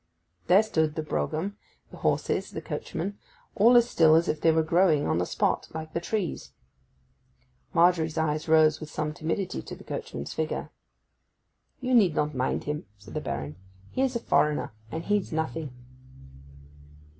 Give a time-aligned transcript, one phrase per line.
[0.47, 1.57] There stood the brougham,
[1.91, 3.19] the horses, the coachman,
[3.53, 6.53] all as still as if they were growing on the spot, like the trees.
[7.71, 10.71] Margery's eyes rose with some timidity to the coachman's figure.
[11.81, 13.57] 'You need not mind him,' said the Baron.
[13.91, 15.71] 'He is a foreigner, and heeds nothing.